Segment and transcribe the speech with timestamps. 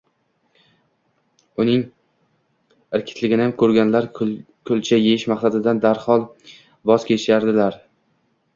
[1.63, 1.83] Uning
[2.99, 6.27] irkitligini ko'rganlar kulcha yeyish maqsadidan darhol
[6.93, 7.81] voz kechardilar.